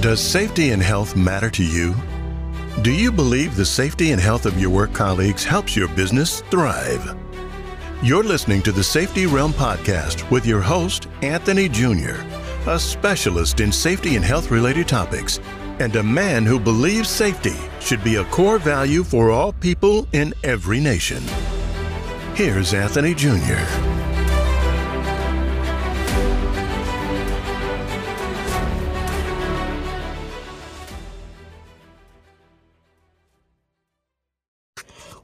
[0.00, 1.92] Does safety and health matter to you?
[2.82, 7.16] Do you believe the safety and health of your work colleagues helps your business thrive?
[8.00, 12.14] You're listening to the Safety Realm Podcast with your host, Anthony Jr.,
[12.68, 15.40] a specialist in safety and health related topics,
[15.80, 20.32] and a man who believes safety should be a core value for all people in
[20.44, 21.24] every nation.
[22.34, 23.87] Here's Anthony Jr.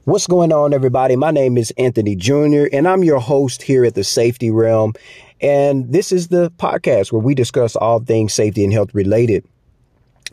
[0.05, 1.15] What's going on, everybody?
[1.15, 4.93] My name is Anthony Jr., and I'm your host here at the Safety Realm.
[5.41, 9.47] And this is the podcast where we discuss all things safety and health related.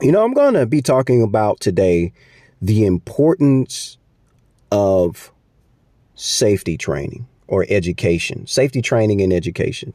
[0.03, 2.13] You know, I'm going to be talking about today
[2.61, 3.97] the importance
[4.71, 5.33] of
[6.17, 9.95] safety training or education, safety training and education.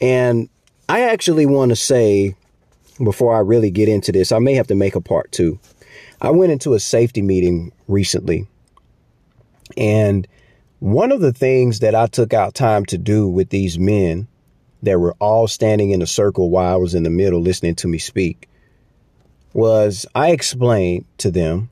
[0.00, 0.48] And
[0.88, 2.34] I actually want to say,
[2.98, 5.60] before I really get into this, I may have to make a part two.
[6.20, 8.46] I went into a safety meeting recently.
[9.76, 10.26] And
[10.78, 14.28] one of the things that I took out time to do with these men
[14.82, 17.88] that were all standing in a circle while I was in the middle listening to
[17.88, 18.48] me speak
[19.54, 21.70] was I explained to them,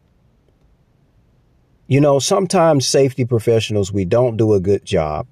[1.88, 5.26] you know, sometimes safety professionals, we don't do a good job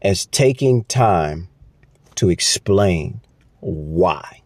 [0.00, 1.48] as taking time
[2.16, 3.20] to explain
[3.60, 4.41] why.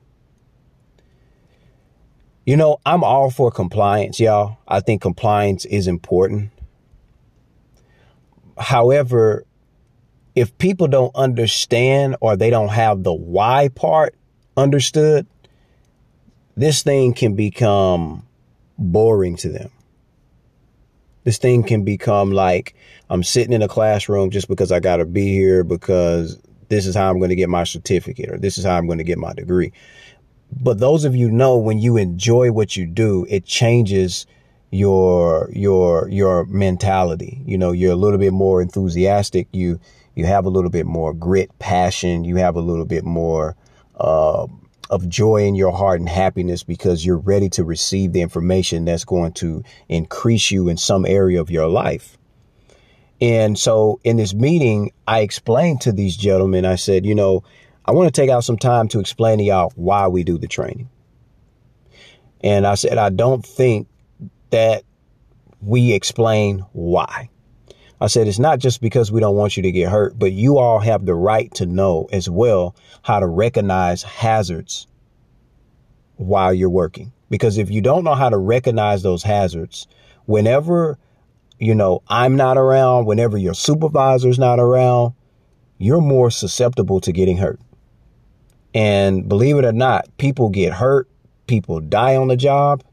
[2.47, 4.59] You know, I'm all for compliance, y'all.
[4.69, 6.53] I think compliance is important.
[8.57, 9.45] However,
[10.37, 14.15] if people don't understand or they don't have the why part
[14.57, 15.27] understood,
[16.57, 18.25] this thing can become
[18.79, 19.71] boring to them.
[21.25, 22.77] This thing can become like
[23.11, 26.39] I'm sitting in a classroom just because I got to be here because
[26.69, 28.99] this is how I'm going to get my certificate or this is how I'm going
[28.99, 29.73] to get my degree.
[30.51, 34.27] But those of you know when you enjoy what you do, it changes
[34.71, 37.43] your your your mentality.
[37.45, 39.49] You know, you're a little bit more enthusiastic.
[39.53, 39.81] You
[40.15, 42.25] you have a little bit more grit, passion.
[42.25, 43.57] You have a little bit more
[43.99, 44.47] uh,
[44.91, 49.05] of joy in your heart and happiness because you're ready to receive the information that's
[49.05, 52.17] going to increase you in some area of your life.
[53.21, 57.45] And so in this meeting, I explained to these gentlemen, I said, you know,
[57.87, 60.49] I want to take out some time to explain to y'all why we do the
[60.49, 60.91] training.
[62.41, 63.89] And I said, I don't think
[64.51, 64.83] that
[65.61, 67.31] we explain why.
[68.01, 70.59] I said, it's not just because we don't want you to get hurt, but you
[70.59, 74.87] all have the right to know as well how to recognize hazards
[76.17, 77.13] while you're working.
[77.31, 79.87] Because if you don't know how to recognize those hazards,
[80.27, 80.99] whenever,
[81.59, 85.15] you know, I'm not around, whenever your supervisor's not around,
[85.79, 87.61] you're more susceptible to getting hurt.
[88.77, 91.09] And believe it or not, people get hurt,
[91.47, 92.85] people die on the job.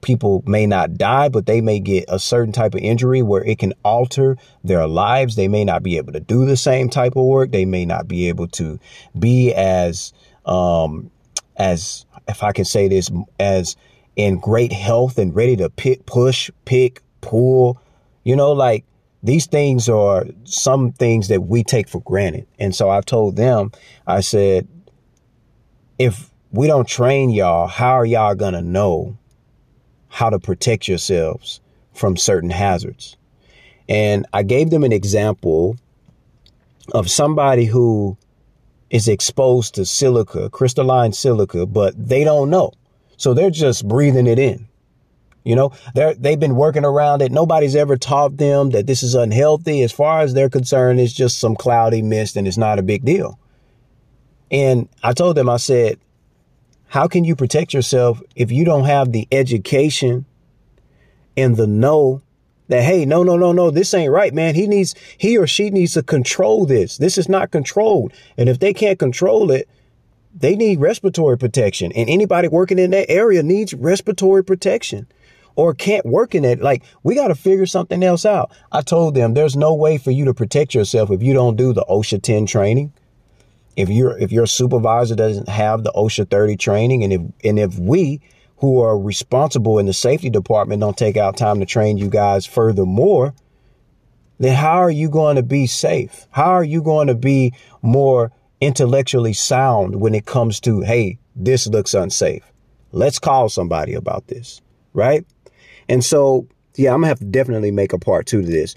[0.00, 3.58] People may not die, but they may get a certain type of injury where it
[3.58, 5.36] can alter their lives.
[5.36, 7.52] They may not be able to do the same type of work.
[7.52, 8.80] They may not be able to
[9.16, 10.12] be as,
[10.46, 11.12] um,
[11.56, 13.08] as, if I can say this,
[13.38, 13.76] as
[14.16, 17.80] in great health and ready to pick, push, pick, pull,
[18.24, 18.84] you know, like
[19.22, 22.48] these things are some things that we take for granted.
[22.58, 23.70] And so I told them,
[24.06, 24.66] I said,
[26.00, 29.18] if we don't train y'all, how are y'all going to know
[30.08, 31.60] how to protect yourselves
[31.92, 33.18] from certain hazards?
[33.86, 35.76] And I gave them an example
[36.94, 38.16] of somebody who
[38.88, 42.72] is exposed to silica, crystalline silica, but they don't know.
[43.18, 44.68] So they're just breathing it in.
[45.44, 47.30] You know, they're, they've been working around it.
[47.30, 49.82] Nobody's ever taught them that this is unhealthy.
[49.82, 53.04] As far as they're concerned, it's just some cloudy mist and it's not a big
[53.04, 53.39] deal.
[54.50, 55.98] And I told them, I said,
[56.88, 60.26] how can you protect yourself if you don't have the education
[61.36, 62.22] and the know
[62.66, 64.54] that, hey, no, no, no, no, this ain't right, man.
[64.54, 66.96] He needs, he or she needs to control this.
[66.96, 68.12] This is not controlled.
[68.36, 69.68] And if they can't control it,
[70.34, 71.92] they need respiratory protection.
[71.92, 75.06] And anybody working in that area needs respiratory protection
[75.56, 76.60] or can't work in it.
[76.60, 78.50] Like, we got to figure something else out.
[78.70, 81.72] I told them there's no way for you to protect yourself if you don't do
[81.72, 82.92] the OSHA 10 training
[83.80, 87.78] if your if your supervisor doesn't have the OSHA 30 training and if and if
[87.78, 88.20] we
[88.58, 92.44] who are responsible in the safety department don't take out time to train you guys
[92.44, 93.34] furthermore,
[94.38, 96.26] then how are you going to be safe?
[96.30, 101.66] How are you going to be more intellectually sound when it comes to, hey, this
[101.66, 102.42] looks unsafe?
[102.92, 104.60] Let's call somebody about this,
[104.92, 105.24] right?
[105.88, 106.46] And so,
[106.76, 108.74] yeah, I'm gonna have to definitely make a part two to this.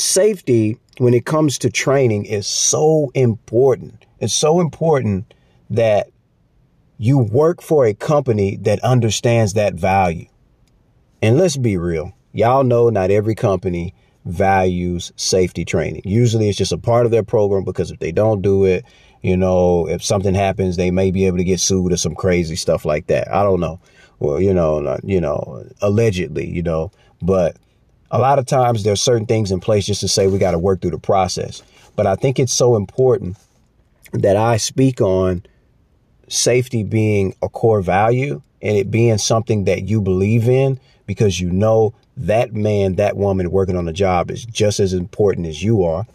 [0.00, 5.32] Safety, when it comes to training, is so important it's so important
[5.70, 6.10] that
[6.98, 10.26] you work for a company that understands that value.
[11.22, 12.12] And let's be real.
[12.32, 13.94] Y'all know not every company
[14.26, 16.02] values safety training.
[16.04, 18.84] Usually it's just a part of their program because if they don't do it,
[19.22, 22.56] you know, if something happens, they may be able to get sued or some crazy
[22.56, 23.32] stuff like that.
[23.32, 23.80] I don't know.
[24.18, 26.92] Well, you know, you know, allegedly, you know,
[27.22, 27.56] but
[28.10, 30.58] a lot of times there's certain things in place just to say we got to
[30.58, 31.62] work through the process.
[31.96, 33.36] But I think it's so important
[34.12, 35.44] that I speak on
[36.28, 41.50] safety being a core value and it being something that you believe in because you
[41.50, 45.84] know that man, that woman working on the job is just as important as you
[45.84, 46.06] are.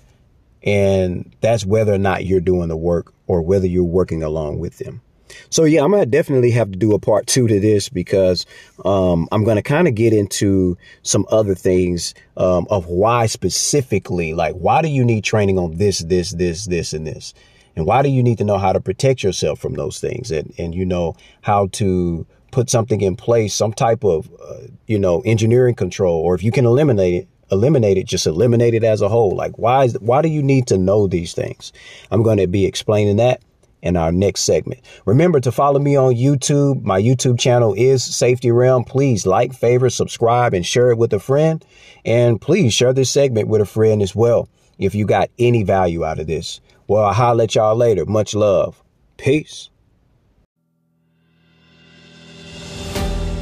[0.63, 4.77] And that's whether or not you're doing the work or whether you're working along with
[4.79, 5.01] them.
[5.49, 8.45] So yeah, I'm gonna definitely have to do a part two to this because
[8.83, 14.55] um, I'm gonna kind of get into some other things um, of why specifically, like
[14.55, 17.33] why do you need training on this, this, this, this, and this,
[17.75, 20.53] and why do you need to know how to protect yourself from those things, and
[20.57, 25.21] and you know how to put something in place, some type of uh, you know
[25.25, 29.09] engineering control, or if you can eliminate it, eliminate it, just eliminate it as a
[29.09, 29.35] whole.
[29.35, 31.73] Like why is why do you need to know these things?
[32.11, 33.41] I'm going to be explaining that
[33.85, 34.81] in our next segment.
[35.05, 36.83] Remember to follow me on YouTube.
[36.83, 38.83] My YouTube channel is Safety Realm.
[38.83, 41.63] Please like, favorite, subscribe, and share it with a friend.
[42.03, 44.49] And please share this segment with a friend as well
[44.79, 46.59] if you got any value out of this.
[46.87, 48.05] Well, I'll holler at y'all later.
[48.05, 48.83] Much love.
[49.17, 49.69] Peace.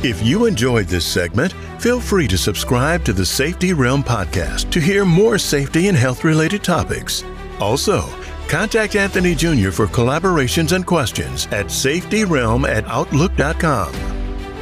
[0.05, 4.81] If you enjoyed this segment, feel free to subscribe to the Safety Realm podcast to
[4.81, 7.23] hear more safety and health related topics.
[7.63, 8.01] Also,
[8.49, 9.71] Contact Anthony Jr.
[9.71, 13.93] for collaborations and questions at safetyrealm at outlook.com.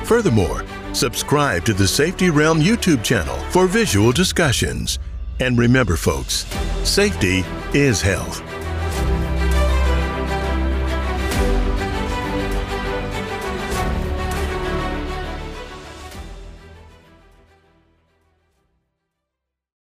[0.06, 0.63] Furthermore,
[0.94, 5.00] subscribe to the Safety Realm YouTube channel for visual discussions.
[5.39, 6.45] And remember, folks,
[6.83, 7.44] safety
[7.74, 8.50] is health.